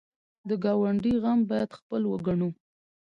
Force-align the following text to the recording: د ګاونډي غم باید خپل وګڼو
د 0.47 0.49
ګاونډي 0.63 1.13
غم 1.23 1.39
باید 1.49 1.69
خپل 1.79 2.01
وګڼو 2.11 2.49